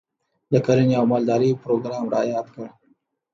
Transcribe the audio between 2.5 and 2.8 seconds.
کړ.